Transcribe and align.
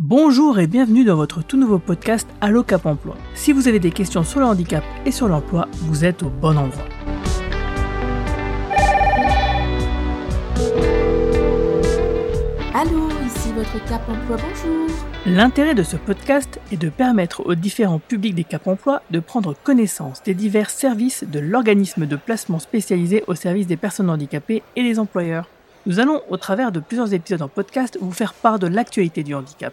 Bonjour 0.00 0.60
et 0.60 0.68
bienvenue 0.68 1.02
dans 1.02 1.16
votre 1.16 1.42
tout 1.42 1.56
nouveau 1.56 1.80
podcast 1.80 2.28
Allo 2.40 2.62
Cap 2.62 2.86
Emploi. 2.86 3.16
Si 3.34 3.52
vous 3.52 3.66
avez 3.66 3.80
des 3.80 3.90
questions 3.90 4.22
sur 4.22 4.38
le 4.38 4.46
handicap 4.46 4.84
et 5.04 5.10
sur 5.10 5.26
l'emploi, 5.26 5.66
vous 5.78 6.04
êtes 6.04 6.22
au 6.22 6.28
bon 6.28 6.56
endroit. 6.56 6.84
Allô, 12.72 13.08
ici 13.26 13.52
votre 13.56 13.84
Cap 13.88 14.08
Emploi, 14.08 14.36
bonjour. 14.36 14.86
L'intérêt 15.26 15.74
de 15.74 15.82
ce 15.82 15.96
podcast 15.96 16.60
est 16.70 16.76
de 16.76 16.90
permettre 16.90 17.44
aux 17.44 17.56
différents 17.56 17.98
publics 17.98 18.36
des 18.36 18.44
Cap 18.44 18.68
Emploi 18.68 19.02
de 19.10 19.18
prendre 19.18 19.56
connaissance 19.64 20.22
des 20.22 20.34
divers 20.34 20.70
services 20.70 21.24
de 21.24 21.40
l'organisme 21.40 22.06
de 22.06 22.14
placement 22.14 22.60
spécialisé 22.60 23.24
au 23.26 23.34
service 23.34 23.66
des 23.66 23.76
personnes 23.76 24.10
handicapées 24.10 24.62
et 24.76 24.84
des 24.84 25.00
employeurs. 25.00 25.48
Nous 25.88 26.00
allons, 26.00 26.20
au 26.28 26.36
travers 26.36 26.70
de 26.70 26.80
plusieurs 26.80 27.14
épisodes 27.14 27.40
en 27.40 27.48
podcast, 27.48 27.96
vous 27.98 28.12
faire 28.12 28.34
part 28.34 28.58
de 28.58 28.66
l'actualité 28.66 29.22
du 29.22 29.34
handicap 29.34 29.72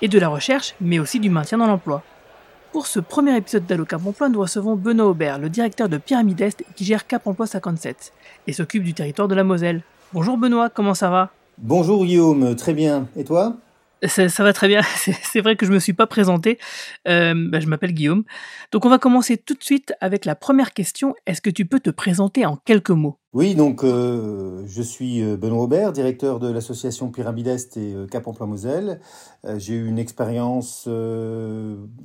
et 0.00 0.06
de 0.06 0.16
la 0.16 0.28
recherche, 0.28 0.76
mais 0.80 1.00
aussi 1.00 1.18
du 1.18 1.30
maintien 1.30 1.58
dans 1.58 1.66
l'emploi. 1.66 2.04
Pour 2.70 2.86
ce 2.86 3.00
premier 3.00 3.36
épisode 3.36 3.66
d'Allo 3.66 3.84
Cap 3.84 4.06
Emploi, 4.06 4.28
nous 4.28 4.38
recevons 4.38 4.76
Benoît 4.76 5.06
Aubert, 5.06 5.40
le 5.40 5.48
directeur 5.48 5.88
de 5.88 5.98
Pyramide 5.98 6.40
Est 6.42 6.62
qui 6.76 6.84
gère 6.84 7.08
Cap 7.08 7.26
Emploi 7.26 7.48
57 7.48 8.12
et 8.46 8.52
s'occupe 8.52 8.84
du 8.84 8.94
territoire 8.94 9.26
de 9.26 9.34
la 9.34 9.42
Moselle. 9.42 9.82
Bonjour 10.12 10.38
Benoît, 10.38 10.70
comment 10.70 10.94
ça 10.94 11.10
va? 11.10 11.30
Bonjour 11.58 12.04
Guillaume, 12.04 12.54
très 12.54 12.72
bien. 12.72 13.08
Et 13.16 13.24
toi? 13.24 13.56
Ça, 14.06 14.28
ça, 14.28 14.44
va 14.44 14.52
très 14.52 14.68
bien. 14.68 14.82
C'est 15.22 15.40
vrai 15.40 15.56
que 15.56 15.66
je 15.66 15.72
me 15.72 15.78
suis 15.78 15.92
pas 15.92 16.06
présenté. 16.06 16.58
Euh, 17.06 17.34
bah, 17.50 17.60
je 17.60 17.66
m'appelle 17.66 17.92
Guillaume. 17.92 18.24
Donc 18.72 18.84
on 18.84 18.88
va 18.88 18.98
commencer 18.98 19.36
tout 19.36 19.54
de 19.54 19.62
suite 19.62 19.94
avec 20.00 20.24
la 20.24 20.34
première 20.34 20.72
question. 20.72 21.14
Est-ce 21.26 21.40
que 21.40 21.50
tu 21.50 21.66
peux 21.66 21.80
te 21.80 21.90
présenter 21.90 22.46
en 22.46 22.56
quelques 22.56 22.90
mots? 22.90 23.18
Oui, 23.34 23.54
donc 23.54 23.84
euh, 23.84 24.62
je 24.66 24.82
suis 24.82 25.22
euh, 25.22 25.36
Benoît 25.36 25.62
Aubert, 25.62 25.92
directeur 25.92 26.38
de 26.38 26.50
l'association 26.50 27.10
Pyramide 27.10 27.48
Est 27.48 27.76
et 27.76 27.94
Cap 28.10 28.26
Emploi 28.26 28.46
Moselle. 28.46 29.00
J'ai 29.56 29.74
eu 29.74 29.86
une 29.86 29.98
expérience 29.98 30.88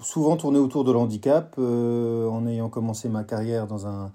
souvent 0.01 0.37
tournée 0.37 0.59
autour 0.59 0.83
de 0.83 0.91
l'handicap, 0.91 1.57
en 1.57 2.47
ayant 2.47 2.69
commencé 2.69 3.09
ma 3.09 3.23
carrière 3.23 3.65
dans 3.65 3.87
un 3.87 4.11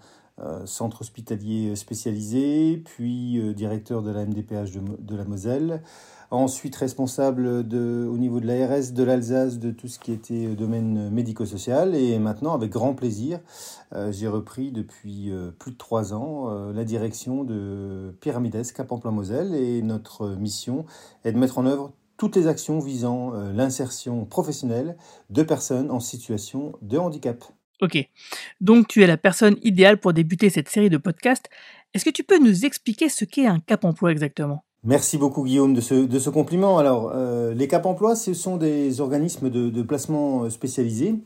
centre 0.64 1.02
hospitalier 1.02 1.74
spécialisé, 1.76 2.82
puis 2.84 3.40
directeur 3.54 4.02
de 4.02 4.10
la 4.10 4.24
MDPH 4.24 4.72
de, 5.00 5.16
la 5.16 5.24
Moselle. 5.24 5.82
Ensuite, 6.30 6.76
responsable 6.76 7.46
au 7.46 8.18
niveau 8.18 8.38
de 8.40 8.46
l'ARS 8.46 8.92
de 8.92 9.02
l'Alsace 9.02 9.58
de 9.58 9.70
tout 9.70 9.88
ce 9.88 9.98
qui 9.98 10.12
était 10.12 10.48
domaine 10.54 11.08
médico-social. 11.10 11.94
Et 11.94 12.18
maintenant, 12.18 12.52
avec 12.52 12.70
grand 12.70 12.94
plaisir, 12.94 13.40
euh, 13.94 14.12
j'ai 14.12 14.28
repris 14.28 14.70
depuis 14.70 15.30
euh, 15.30 15.50
plus 15.50 15.72
de 15.72 15.78
trois 15.78 16.12
ans 16.12 16.50
euh, 16.50 16.72
la 16.72 16.84
direction 16.84 17.44
de 17.44 18.14
Pyramides 18.20 18.72
Cap 18.74 18.92
Emploi 18.92 19.10
Moselle. 19.10 19.54
Et 19.54 19.80
notre 19.80 20.28
mission 20.28 20.84
est 21.24 21.32
de 21.32 21.38
mettre 21.38 21.58
en 21.58 21.66
œuvre 21.66 21.92
toutes 22.18 22.36
les 22.36 22.46
actions 22.46 22.80
visant 22.80 23.30
l'insertion 23.54 24.24
professionnelle 24.24 24.96
de 25.30 25.44
personnes 25.44 25.92
en 25.92 26.00
situation 26.00 26.72
de 26.82 26.98
handicap. 26.98 27.44
Ok, 27.80 27.96
donc 28.60 28.88
tu 28.88 29.02
es 29.02 29.06
la 29.06 29.16
personne 29.16 29.56
idéale 29.62 29.98
pour 29.98 30.12
débuter 30.12 30.50
cette 30.50 30.68
série 30.68 30.90
de 30.90 30.96
podcasts. 30.96 31.48
Est-ce 31.94 32.04
que 32.04 32.10
tu 32.10 32.24
peux 32.24 32.38
nous 32.38 32.64
expliquer 32.64 33.08
ce 33.08 33.24
qu'est 33.24 33.46
un 33.46 33.60
cap 33.60 33.84
emploi 33.84 34.10
exactement? 34.10 34.64
Merci 34.84 35.18
beaucoup 35.18 35.44
Guillaume 35.44 35.74
de 35.74 35.80
ce, 35.80 35.94
de 35.94 36.18
ce 36.18 36.30
compliment. 36.30 36.78
Alors, 36.78 37.12
euh, 37.14 37.52
les 37.52 37.66
Cap 37.66 37.84
Emploi, 37.84 38.14
ce 38.14 38.32
sont 38.32 38.56
des 38.56 39.00
organismes 39.00 39.50
de, 39.50 39.70
de 39.70 39.82
placement 39.82 40.48
spécialisés. 40.50 41.16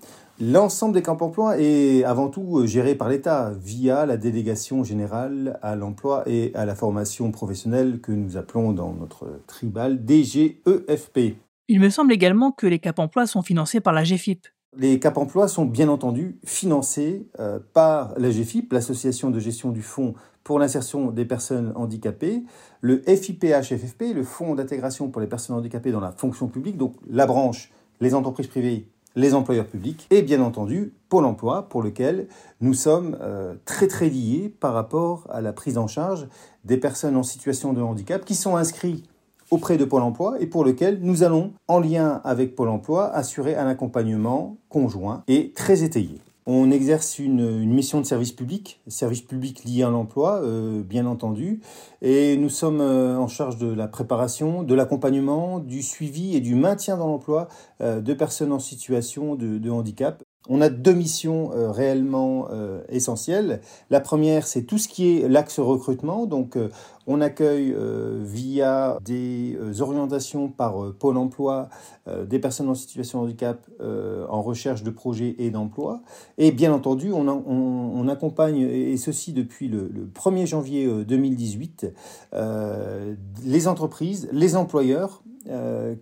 L'ensemble 0.41 0.95
des 0.95 1.03
Cap 1.03 1.21
Emploi 1.21 1.61
est 1.61 2.03
avant 2.05 2.29
tout 2.29 2.67
géré 2.67 2.95
par 2.95 3.09
l'État 3.09 3.53
via 3.63 4.07
la 4.07 4.17
délégation 4.17 4.85
générale 4.85 5.59
à 5.63 5.77
l'emploi 5.77 6.25
et 6.27 6.51
à 6.55 6.65
la 6.65 6.75
formation 6.75 7.31
professionnelle 7.31 8.01
que 8.01 8.13
nous 8.13 8.37
appelons 8.39 8.73
dans 8.73 8.95
notre 8.95 9.41
tribal 9.47 10.01
DGEFP. 10.05 11.37
Il 11.69 11.79
me 11.79 11.91
semble 11.91 12.13
également 12.13 12.53
que 12.53 12.67
les 12.67 12.79
Cap 12.79 12.99
Emploi 12.99 13.27
sont 13.27 13.43
financés 13.43 13.81
par 13.81 13.93
la 13.93 14.03
GFIP. 14.03 14.49
Les 14.75 14.99
Cap 14.99 15.19
Emploi 15.19 15.49
sont 15.49 15.67
bien 15.67 15.91
entendu 15.91 16.39
financés 16.45 17.29
euh, 17.39 17.59
par 17.75 18.15
la 18.17 18.31
GFIP, 18.31 18.73
l'association 18.73 19.29
de 19.29 19.39
gestion 19.39 19.71
du 19.71 19.83
fonds 19.83 20.15
pour 20.45 20.59
l'insertion 20.59 21.11
des 21.11 21.27
personnes 21.27 21.75
handicapées, 21.77 22.43
le 22.81 23.03
FIPH-FFP, 23.07 24.15
le 24.15 24.25
Fonds 24.25 24.55
d'intégration 24.55 25.09
pour 25.09 25.21
les 25.21 25.27
personnes 25.27 25.57
handicapées 25.57 25.93
dans 25.93 26.01
la 26.01 26.11
fonction 26.11 26.49
publique, 26.49 26.79
donc 26.79 26.95
la 27.09 27.27
branche, 27.27 27.71
les 28.01 28.15
entreprises 28.15 28.47
privées, 28.47 28.89
les 29.15 29.35
employeurs 29.35 29.67
publics, 29.67 30.07
et 30.11 30.23
bien 30.23 30.41
entendu 30.41 30.95
Pôle 31.11 31.27
Emploi, 31.27 31.69
pour 31.69 31.83
lequel 31.83 32.29
nous 32.63 32.73
sommes 32.73 33.19
euh, 33.21 33.55
très 33.67 33.89
très 33.89 34.09
liés 34.09 34.55
par 34.59 34.73
rapport 34.73 35.27
à 35.29 35.43
la 35.43 35.53
prise 35.53 35.77
en 35.77 35.87
charge 35.87 36.27
des 36.65 36.79
personnes 36.79 37.17
en 37.17 37.23
situation 37.23 37.75
de 37.75 37.83
handicap 37.83 38.25
qui 38.25 38.35
sont 38.35 38.57
inscrites 38.57 39.07
auprès 39.53 39.77
de 39.77 39.85
Pôle 39.85 40.01
Emploi 40.01 40.37
et 40.41 40.47
pour 40.47 40.65
lequel 40.65 40.99
nous 41.03 41.23
allons, 41.25 41.53
en 41.69 41.79
lien 41.79 42.23
avec 42.25 42.57
Pôle 42.57 42.71
Emploi, 42.71 43.13
assurer 43.15 43.55
un 43.55 43.67
accompagnement 43.67 44.57
conjoint 44.71 45.25
et 45.29 45.53
très 45.53 45.85
étayé. 45.85 46.21
On 46.47 46.71
exerce 46.71 47.19
une, 47.19 47.67
mission 47.67 48.01
de 48.01 48.07
service 48.07 48.33
public, 48.33 48.81
service 48.89 49.21
public 49.21 49.63
lié 49.65 49.83
à 49.83 49.91
l'emploi, 49.91 50.41
euh, 50.43 50.83
bien 50.83 51.05
entendu, 51.05 51.61
et 52.01 52.37
nous 52.39 52.49
sommes 52.49 52.81
euh, 52.81 53.17
en 53.17 53.29
charge 53.29 53.59
de 53.59 53.73
la 53.73 53.89
préparation, 53.89 54.63
de 54.63 54.75
l'accompagnement, 54.75 55.61
du 55.61 55.83
suivi 55.83 56.35
et 56.35 56.41
du 56.41 56.55
maintien 56.55 56.97
dans 56.97 57.07
l'emploi 57.07 57.49
euh, 57.83 58.01
de 58.01 58.15
personnes 58.15 58.53
en 58.53 58.59
situation 58.59 59.37
de 59.37 59.71
handicap 59.71 60.25
on 60.49 60.61
a 60.61 60.69
deux 60.69 60.95
missions 60.95 61.53
euh, 61.53 61.71
réellement 61.71 62.49
euh, 62.51 62.83
essentielles. 62.89 63.61
La 63.91 64.01
première, 64.01 64.47
c'est 64.47 64.63
tout 64.63 64.79
ce 64.79 64.89
qui 64.89 65.19
est 65.19 65.29
l'axe 65.29 65.61
recrutement. 65.61 66.27
Donc, 66.27 66.57
euh, 66.57 66.69
on 67.07 67.21
accueille 67.21 67.75
via 68.21 68.97
des 69.05 69.59
orientations 69.81 70.49
par 70.49 70.93
Pôle 71.01 71.17
Emploi 71.17 71.69
des 72.07 72.39
personnes 72.39 72.69
en 72.69 72.77
situation 72.77 73.19
de 73.19 73.25
handicap 73.25 73.69
en 73.81 74.41
recherche 74.41 74.85
de 74.85 74.91
projets 74.91 75.35
et 75.41 75.51
d'emploi. 75.51 76.03
Et 76.39 76.53
bien 76.53 76.73
entendu, 76.73 77.13
on, 77.13 78.09
accompagne, 78.09 78.61
et 78.61 78.97
ceci 78.99 79.33
depuis 79.33 79.67
le, 79.67 79.91
le 79.93 80.07
1er 80.15 80.47
janvier 80.47 80.89
2018, 81.05 81.93
les 83.45 83.67
entreprises, 83.67 84.29
les 84.31 84.55
employeurs 84.55 85.22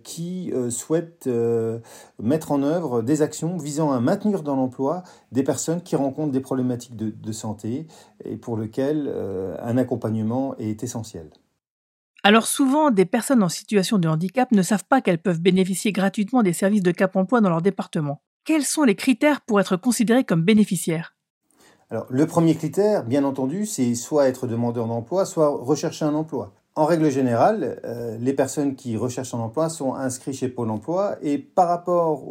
qui 0.03 0.51
euh, 0.53 0.69
souhaitent 0.69 1.27
euh, 1.27 1.79
mettre 2.21 2.51
en 2.51 2.63
œuvre 2.63 3.01
des 3.01 3.21
actions 3.21 3.57
visant 3.57 3.91
à 3.91 3.99
maintenir 3.99 4.43
dans 4.43 4.55
l'emploi 4.55 5.03
des 5.31 5.43
personnes 5.43 5.81
qui 5.81 5.95
rencontrent 5.95 6.31
des 6.31 6.39
problématiques 6.39 6.95
de, 6.95 7.09
de 7.09 7.31
santé 7.31 7.87
et 8.25 8.37
pour 8.37 8.57
lesquelles 8.57 9.11
un 9.59 9.77
accompagnement 9.77 10.55
est 10.57 10.83
essentiel. 10.83 11.29
Alors 12.23 12.45
souvent, 12.45 12.91
des 12.91 13.05
personnes 13.05 13.41
en 13.41 13.49
situation 13.49 13.97
de 13.97 14.07
handicap 14.07 14.51
ne 14.51 14.61
savent 14.61 14.85
pas 14.87 15.01
qu'elles 15.01 15.21
peuvent 15.21 15.41
bénéficier 15.41 15.91
gratuitement 15.91 16.43
des 16.43 16.53
services 16.53 16.83
de 16.83 16.91
Cap 16.91 17.15
Emploi 17.15 17.41
dans 17.41 17.49
leur 17.49 17.63
département. 17.63 18.21
Quels 18.45 18.63
sont 18.63 18.83
les 18.83 18.95
critères 18.95 19.41
pour 19.41 19.59
être 19.59 19.75
considérés 19.75 20.23
comme 20.23 20.43
bénéficiaires? 20.43 21.15
Alors, 21.89 22.05
le 22.09 22.25
premier 22.25 22.55
critère, 22.55 23.03
bien 23.03 23.23
entendu, 23.23 23.65
c'est 23.65 23.95
soit 23.95 24.27
être 24.27 24.47
demandeur 24.47 24.87
d'emploi, 24.87 25.25
soit 25.25 25.49
rechercher 25.49 26.05
un 26.05 26.13
emploi. 26.13 26.53
En 26.73 26.85
règle 26.85 27.09
générale, 27.09 27.81
euh, 27.83 28.17
les 28.17 28.31
personnes 28.31 28.75
qui 28.75 28.95
recherchent 28.95 29.33
un 29.33 29.39
emploi 29.39 29.67
sont 29.67 29.93
inscrites 29.93 30.35
chez 30.35 30.47
Pôle 30.47 30.69
Emploi 30.69 31.17
et 31.21 31.37
par 31.37 31.67
rapport 31.67 32.23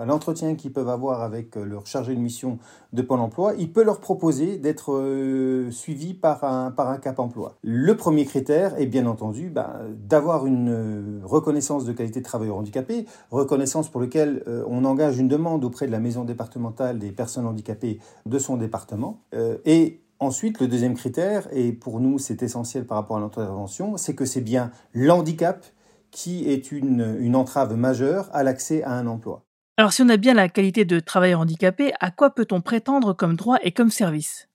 à 0.00 0.04
l'entretien 0.04 0.56
qu'ils 0.56 0.72
peuvent 0.72 0.88
avoir 0.88 1.22
avec 1.22 1.56
euh, 1.56 1.64
leur 1.64 1.86
chargé 1.86 2.16
de 2.16 2.20
mission 2.20 2.58
de 2.92 3.00
Pôle 3.00 3.20
Emploi, 3.20 3.52
il 3.56 3.72
peut 3.72 3.84
leur 3.84 4.00
proposer 4.00 4.58
d'être 4.58 4.94
euh, 4.94 5.70
suivis 5.70 6.14
par 6.14 6.42
un, 6.42 6.72
cap 7.00 7.20
emploi. 7.20 7.54
Le 7.62 7.96
premier 7.96 8.24
critère 8.24 8.76
est 8.80 8.86
bien 8.86 9.06
entendu 9.06 9.50
ben, 9.50 9.70
d'avoir 10.04 10.46
une 10.46 11.20
reconnaissance 11.22 11.84
de 11.84 11.92
qualité 11.92 12.18
de 12.18 12.24
travailleur 12.24 12.56
handicapé, 12.56 13.06
reconnaissance 13.30 13.88
pour 13.88 14.00
laquelle 14.00 14.42
on 14.68 14.84
engage 14.84 15.18
une 15.18 15.28
demande 15.28 15.64
auprès 15.64 15.86
de 15.86 15.92
la 15.92 16.00
maison 16.00 16.24
départementale 16.24 16.98
des 16.98 17.12
personnes 17.12 17.46
handicapées 17.46 18.00
de 18.26 18.38
son 18.38 18.56
département 18.56 19.20
et 19.64 20.03
Ensuite, 20.24 20.58
le 20.58 20.68
deuxième 20.68 20.94
critère, 20.94 21.46
et 21.52 21.70
pour 21.70 22.00
nous 22.00 22.18
c'est 22.18 22.42
essentiel 22.42 22.86
par 22.86 22.96
rapport 22.96 23.18
à 23.18 23.20
notre 23.20 23.42
intervention, 23.42 23.98
c'est 23.98 24.14
que 24.14 24.24
c'est 24.24 24.40
bien 24.40 24.70
l'handicap 24.94 25.66
qui 26.10 26.48
est 26.48 26.72
une, 26.72 27.18
une 27.20 27.36
entrave 27.36 27.76
majeure 27.76 28.30
à 28.32 28.42
l'accès 28.42 28.82
à 28.84 28.92
un 28.92 29.06
emploi. 29.06 29.44
Alors 29.76 29.92
si 29.92 30.00
on 30.00 30.08
a 30.08 30.16
bien 30.16 30.32
la 30.32 30.48
qualité 30.48 30.86
de 30.86 30.98
travailleur 30.98 31.40
handicapé, 31.40 31.92
à 32.00 32.10
quoi 32.10 32.30
peut-on 32.30 32.62
prétendre 32.62 33.12
comme 33.12 33.36
droit 33.36 33.58
et 33.62 33.72
comme 33.72 33.90
service? 33.90 34.48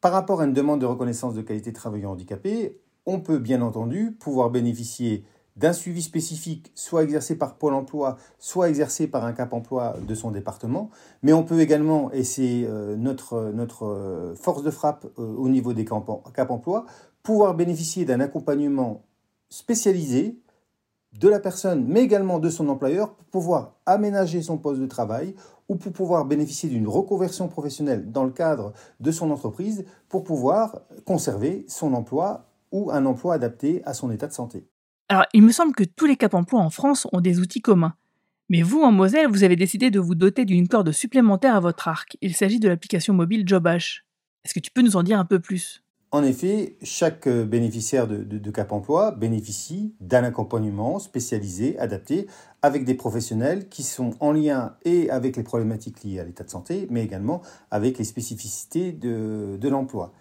Par 0.00 0.10
rapport 0.10 0.40
à 0.40 0.44
une 0.44 0.54
demande 0.54 0.80
de 0.80 0.86
reconnaissance 0.86 1.34
de 1.34 1.42
qualité 1.42 1.70
de 1.70 1.76
travailleur 1.76 2.10
handicapé, 2.10 2.80
on 3.06 3.20
peut 3.20 3.38
bien 3.38 3.62
entendu 3.62 4.16
pouvoir 4.18 4.50
bénéficier 4.50 5.24
d'un 5.56 5.72
suivi 5.72 6.02
spécifique, 6.02 6.72
soit 6.74 7.02
exercé 7.02 7.36
par 7.36 7.56
Pôle 7.56 7.74
Emploi, 7.74 8.16
soit 8.38 8.68
exercé 8.68 9.06
par 9.06 9.24
un 9.24 9.32
Cap 9.32 9.52
Emploi 9.52 9.96
de 10.06 10.14
son 10.14 10.30
département. 10.30 10.90
Mais 11.22 11.32
on 11.32 11.42
peut 11.42 11.60
également, 11.60 12.10
et 12.12 12.24
c'est 12.24 12.64
euh, 12.64 12.96
notre, 12.96 13.52
notre 13.52 13.86
euh, 13.86 14.34
force 14.34 14.62
de 14.62 14.70
frappe 14.70 15.06
euh, 15.18 15.34
au 15.36 15.48
niveau 15.48 15.72
des 15.72 15.84
Cap 15.84 16.50
Emploi, 16.50 16.86
pouvoir 17.22 17.54
bénéficier 17.54 18.04
d'un 18.04 18.20
accompagnement 18.20 19.02
spécialisé 19.48 20.38
de 21.18 21.28
la 21.28 21.38
personne, 21.38 21.84
mais 21.86 22.00
également 22.00 22.38
de 22.38 22.48
son 22.48 22.68
employeur, 22.68 23.14
pour 23.14 23.26
pouvoir 23.26 23.74
aménager 23.84 24.40
son 24.40 24.56
poste 24.56 24.80
de 24.80 24.86
travail 24.86 25.34
ou 25.68 25.76
pour 25.76 25.92
pouvoir 25.92 26.24
bénéficier 26.24 26.70
d'une 26.70 26.88
reconversion 26.88 27.48
professionnelle 27.48 28.10
dans 28.10 28.24
le 28.24 28.30
cadre 28.30 28.72
de 29.00 29.10
son 29.10 29.30
entreprise 29.30 29.84
pour 30.08 30.24
pouvoir 30.24 30.80
conserver 31.04 31.66
son 31.68 31.92
emploi 31.92 32.46
ou 32.72 32.90
un 32.90 33.04
emploi 33.04 33.34
adapté 33.34 33.82
à 33.84 33.92
son 33.92 34.10
état 34.10 34.26
de 34.26 34.32
santé. 34.32 34.66
Alors, 35.08 35.26
il 35.32 35.42
me 35.42 35.52
semble 35.52 35.74
que 35.74 35.84
tous 35.84 36.06
les 36.06 36.16
Cap 36.16 36.34
Emploi 36.34 36.60
en 36.60 36.70
France 36.70 37.06
ont 37.12 37.20
des 37.20 37.38
outils 37.38 37.60
communs. 37.60 37.94
Mais 38.48 38.62
vous, 38.62 38.82
en 38.82 38.92
Moselle, 38.92 39.28
vous 39.28 39.44
avez 39.44 39.56
décidé 39.56 39.90
de 39.90 40.00
vous 40.00 40.14
doter 40.14 40.44
d'une 40.44 40.68
corde 40.68 40.92
supplémentaire 40.92 41.56
à 41.56 41.60
votre 41.60 41.88
arc. 41.88 42.16
Il 42.20 42.34
s'agit 42.34 42.60
de 42.60 42.68
l'application 42.68 43.14
mobile 43.14 43.44
JobH. 43.46 44.04
Est-ce 44.44 44.54
que 44.54 44.60
tu 44.60 44.70
peux 44.70 44.82
nous 44.82 44.96
en 44.96 45.02
dire 45.02 45.18
un 45.18 45.24
peu 45.24 45.40
plus? 45.40 45.82
En 46.10 46.22
effet, 46.22 46.76
chaque 46.82 47.26
euh, 47.26 47.46
bénéficiaire 47.46 48.06
de, 48.06 48.50
Cap 48.50 48.70
Emploi 48.72 49.12
bénéficie 49.12 49.94
d'un 50.00 50.24
accompagnement 50.24 50.98
spécialisé, 50.98 51.78
adapté, 51.78 52.26
avec 52.60 52.84
des 52.84 52.94
professionnels 52.94 53.70
qui 53.70 53.82
sont 53.82 54.10
en 54.20 54.32
lien 54.32 54.76
et 54.84 55.08
avec 55.08 55.38
les 55.38 55.42
problématiques 55.42 56.04
liées 56.04 56.20
à 56.20 56.24
l'état 56.24 56.44
de 56.44 56.50
santé, 56.50 56.86
mais 56.90 57.02
également 57.02 57.40
avec 57.70 57.96
les 57.96 58.04
spécificités 58.04 58.92
de 58.92 59.68
l'emploi. 59.68 60.12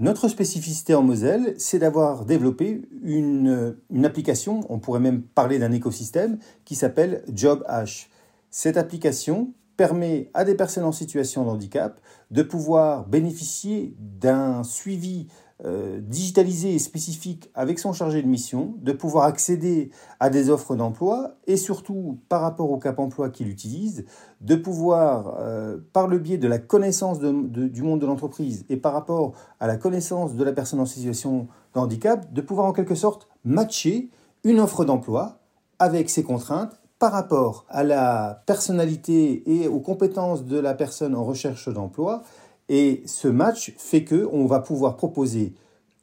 Notre 0.00 0.28
spécificité 0.28 0.94
en 0.94 1.02
Moselle, 1.02 1.54
c'est 1.58 1.78
d'avoir 1.78 2.24
développé 2.24 2.88
une, 3.02 3.76
application, 4.02 4.60
on 4.70 4.78
pourrait 4.78 4.98
même 4.98 5.20
parler 5.20 5.58
d'un 5.58 5.72
écosystème, 5.72 6.38
qui 6.64 6.74
s'appelle 6.74 7.22
JobH. 7.30 8.08
Cette 8.48 8.78
application 8.78 9.52
permet 9.76 10.30
à 10.32 10.44
des 10.44 10.54
personnes 10.54 10.84
en 10.84 10.92
situation 10.92 11.44
de 11.44 11.50
handicap 11.50 12.00
de 12.30 12.42
pouvoir 12.42 13.06
bénéficier 13.08 13.94
d'un 13.98 14.62
suivi 14.64 15.26
euh, 15.66 16.00
digitalisé 16.00 16.74
et 16.74 16.78
spécifique 16.78 17.50
avec 17.54 17.78
son 17.78 17.92
chargé 17.92 18.22
de 18.22 18.26
mission, 18.26 18.74
de 18.78 18.92
pouvoir 18.92 19.24
accéder 19.24 19.90
à 20.18 20.30
des 20.30 20.48
offres 20.48 20.74
d'emploi 20.74 21.36
et 21.46 21.58
surtout 21.58 22.18
par 22.30 22.40
rapport 22.40 22.70
au 22.70 22.78
Cap 22.78 22.98
emploi 22.98 23.28
qu'il 23.28 23.48
utilise, 23.48 24.06
de 24.40 24.54
pouvoir, 24.54 25.36
euh, 25.38 25.76
par 25.92 26.08
le 26.08 26.18
biais 26.18 26.38
de 26.38 26.48
la 26.48 26.58
connaissance 26.58 27.18
du 27.20 27.82
monde 27.82 28.00
de 28.00 28.06
l'entreprise 28.06 28.64
et 28.70 28.78
par 28.78 28.94
rapport 28.94 29.32
à 29.60 29.66
la 29.66 29.76
connaissance 29.76 30.34
de 30.34 30.44
la 30.44 30.52
personne 30.52 30.80
en 30.80 30.86
situation 30.86 31.48
de 31.74 31.80
handicap, 31.80 32.32
de 32.32 32.40
pouvoir 32.40 32.66
en 32.66 32.72
quelque 32.72 32.94
sorte 32.94 33.28
matcher 33.44 34.08
une 34.44 34.60
offre 34.60 34.86
d'emploi 34.86 35.40
avec 35.78 36.08
ses 36.08 36.22
contraintes 36.22 36.80
par 36.98 37.12
rapport 37.12 37.64
à 37.70 37.82
la 37.82 38.42
personnalité 38.46 39.42
et 39.46 39.68
aux 39.68 39.80
compétences 39.80 40.44
de 40.44 40.58
la 40.58 40.74
personne 40.74 41.14
en 41.14 41.24
recherche 41.24 41.68
d'emploi 41.68 42.22
et 42.70 43.02
ce 43.04 43.28
match 43.28 43.74
fait 43.76 44.04
que 44.04 44.28
on 44.32 44.46
va 44.46 44.60
pouvoir 44.60 44.96
proposer 44.96 45.54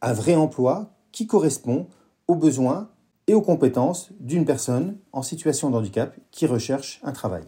un 0.02 0.14
vrai 0.14 0.36
emploi 0.36 0.94
qui 1.12 1.25
correspond 1.25 1.88
aux 2.28 2.36
besoins 2.36 2.90
et 3.25 3.34
aux 3.34 3.42
compétences 3.42 4.12
d'une 4.19 4.46
personne 4.46 4.98
en 5.14 5.22
situation 5.22 5.69
de 5.72 5.78
handicap 5.78 6.16
qui 6.30 6.46
recherche 6.46 7.00
un 7.04 7.14
travail. 7.14 7.44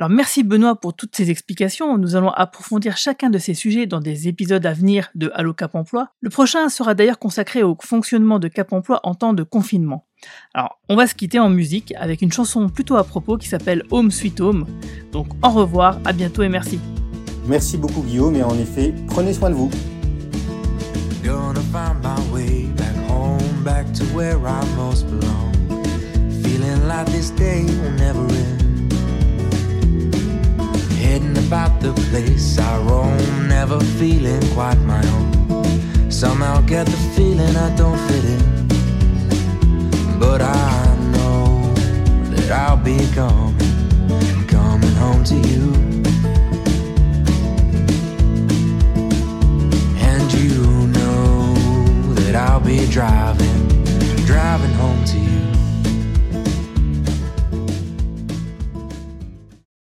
Alors 0.00 0.10
merci 0.10 0.42
Benoît 0.42 0.74
pour 0.74 0.92
toutes 0.92 1.14
ces 1.14 1.30
explications. 1.30 1.96
Nous 1.98 2.16
allons 2.16 2.30
approfondir 2.30 2.96
chacun 2.96 3.30
de 3.30 3.38
ces 3.38 3.54
sujets 3.54 3.86
dans 3.86 4.00
des 4.00 4.26
épisodes 4.26 4.66
à 4.66 4.72
venir 4.72 5.08
de 5.14 5.30
Allo 5.34 5.54
Cap 5.54 5.76
Emploi. 5.76 6.08
Le 6.20 6.30
prochain 6.30 6.68
sera 6.68 6.94
d'ailleurs 6.94 7.20
consacré 7.20 7.62
au 7.62 7.76
fonctionnement 7.80 8.40
de 8.40 8.48
Cap 8.48 8.72
Emploi 8.72 8.98
en 9.04 9.14
temps 9.14 9.34
de 9.34 9.44
confinement. 9.44 10.04
Alors 10.52 10.80
on 10.88 10.96
va 10.96 11.06
se 11.06 11.14
quitter 11.14 11.38
en 11.38 11.48
musique 11.48 11.94
avec 11.96 12.22
une 12.22 12.32
chanson 12.32 12.68
plutôt 12.68 12.96
à 12.96 13.04
propos 13.04 13.38
qui 13.38 13.46
s'appelle 13.46 13.84
Home 13.92 14.10
Sweet 14.10 14.40
Home. 14.40 14.66
Donc 15.12 15.28
au 15.44 15.50
revoir, 15.50 16.00
à 16.04 16.12
bientôt 16.12 16.42
et 16.42 16.48
merci. 16.48 16.80
Merci 17.46 17.76
beaucoup 17.76 18.00
Guillaume 18.02 18.36
et 18.36 18.42
en 18.42 18.58
effet, 18.58 18.94
prenez 19.08 19.34
soin 19.34 19.50
de 19.50 19.54
vous. 19.54 19.70
Gonna 21.22 21.60
find 21.72 22.02
my 22.02 22.32
way 22.32 22.66
back 22.76 22.96
home, 23.08 23.62
back 23.62 23.86
to 23.94 24.04
where 24.14 24.38
I 24.46 24.64
most 24.76 25.06
belong. 25.06 25.52
Feeling 26.42 26.88
like 26.88 27.06
this 27.06 27.30
day 27.30 27.64
will 27.64 27.92
never 27.98 28.24
end. 28.32 28.92
Heading 30.98 31.36
about 31.36 31.80
the 31.80 31.92
place 32.10 32.58
I 32.58 32.78
roam, 32.78 33.48
never 33.48 33.78
feeling 33.98 34.42
quite 34.54 34.78
my 34.86 35.02
own. 35.08 36.10
Somehow 36.10 36.60
get 36.62 36.86
the 36.86 36.96
feeling 37.14 37.56
I 37.56 37.74
don't 37.76 37.98
fit 38.08 38.24
in. 38.24 38.68
But 40.18 40.40
I 40.40 40.96
know 41.12 41.72
that 42.30 42.50
I'll 42.50 42.78
be 42.78 42.98
coming, 43.14 43.56
coming 44.46 44.94
home 44.94 45.24
to 45.24 45.34
you. 45.36 45.83